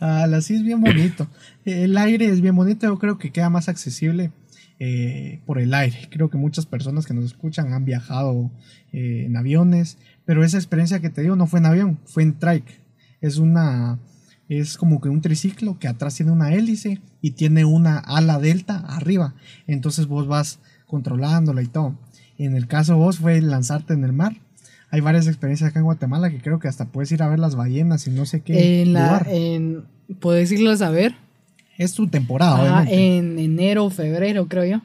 [0.00, 1.26] Ah, la sí es bien bonito.
[1.64, 4.30] El aire es bien bonito, yo creo que queda más accesible
[4.78, 6.08] eh, por el aire.
[6.10, 8.50] Creo que muchas personas que nos escuchan han viajado
[8.92, 12.38] eh, en aviones, pero esa experiencia que te digo no fue en avión, fue en
[12.38, 12.80] trike.
[13.20, 13.98] Es una
[14.48, 18.78] es como que un triciclo que atrás tiene una hélice y tiene una ala delta
[18.78, 19.34] arriba.
[19.66, 21.94] Entonces vos vas controlándola y todo.
[22.38, 24.36] En el caso vos fue lanzarte en el mar.
[24.90, 27.56] Hay varias experiencias acá en Guatemala que creo que hasta puedes ir a ver las
[27.56, 29.26] ballenas y no sé qué En la, lugar.
[29.30, 29.84] en,
[30.18, 31.14] ¿puedes irlo a saber?
[31.76, 34.82] Es tu temporada, en enero o febrero, creo yo.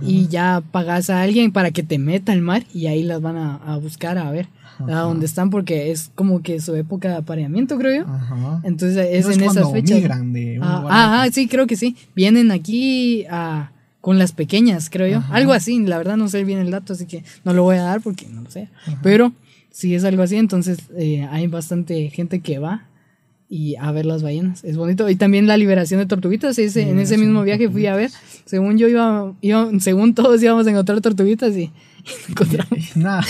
[0.00, 3.36] Y ya pagas a alguien para que te meta al mar y ahí las van
[3.36, 4.48] a, a buscar a ver
[4.88, 8.10] a dónde están porque es como que su época de apareamiento, creo yo.
[8.12, 8.60] Ajá.
[8.64, 9.96] Entonces es No en esas fechas.
[9.98, 11.96] migran de un Ah, sí, creo que sí.
[12.16, 15.18] Vienen aquí a, con las pequeñas, creo yo.
[15.18, 15.34] Ajá.
[15.34, 17.82] Algo así, la verdad no sé bien el dato, así que no lo voy a
[17.82, 18.68] dar porque no lo sé.
[19.02, 19.32] Pero
[19.70, 22.86] si es algo así, entonces eh, hay bastante gente que va
[23.54, 24.64] y a ver las ballenas.
[24.64, 25.10] Es bonito.
[25.10, 26.58] Y también la liberación de tortuguitas.
[26.58, 28.10] Ese, en ese mismo viaje fui a ver.
[28.46, 31.70] Según yo iba, iba- según todos íbamos a encontrar tortuguitas y
[32.30, 32.96] encontramos.
[32.96, 33.22] Nada.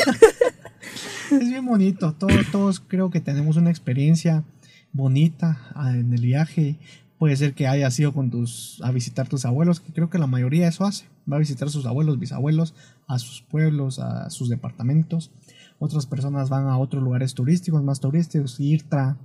[1.33, 2.12] es bien bonito.
[2.12, 4.45] Todos, todos creo que tenemos una experiencia
[4.93, 6.77] bonita ah, en el viaje.
[7.18, 10.29] Puede ser que haya sido con tus a visitar tus abuelos, que creo que la
[10.29, 11.07] mayoría eso hace.
[11.31, 12.75] Va a visitar a sus abuelos, bisabuelos,
[13.09, 15.33] a sus pueblos, a sus departamentos.
[15.81, 19.16] Otras personas van a otros lugares turísticos, más turísticos, IRTRA,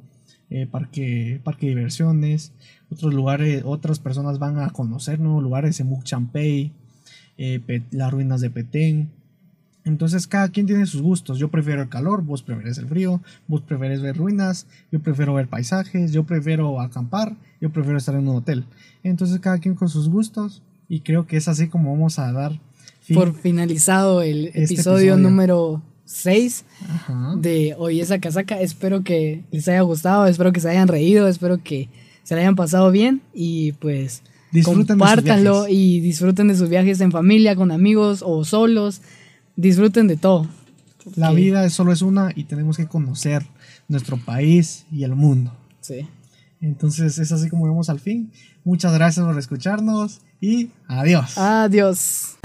[0.49, 2.53] eh, parque, parque de diversiones,
[2.89, 6.71] otros lugares, otras personas van a conocer nuevos lugares en Mukchampey,
[7.37, 9.09] eh, las ruinas de Petén.
[9.83, 11.39] Entonces cada quien tiene sus gustos.
[11.39, 15.47] Yo prefiero el calor, vos prefieres el frío, vos prefieres ver ruinas, yo prefiero ver
[15.47, 18.65] paisajes, yo prefiero acampar, yo prefiero estar en un hotel.
[19.03, 22.59] Entonces cada quien con sus gustos y creo que es así como vamos a dar
[23.01, 23.15] fin.
[23.15, 25.17] Por finalizado el Este episodio, episodio.
[25.17, 27.33] número 6 Ajá.
[27.37, 28.59] de Hoy esa casaca.
[28.59, 31.89] Espero que les haya gustado, espero que se hayan reído, espero que
[32.23, 35.75] se la hayan pasado bien y pues Disfruten de sus compártanlo viajes.
[35.77, 39.01] y disfruten de sus viajes en familia, con amigos o solos.
[39.55, 40.47] Disfruten de todo.
[41.15, 43.45] La vida solo es una y tenemos que conocer
[43.87, 45.53] nuestro país y el mundo.
[45.81, 46.07] Sí.
[46.61, 48.31] Entonces es así como vemos al fin.
[48.63, 51.37] Muchas gracias por escucharnos y adiós.
[51.37, 52.37] Adiós.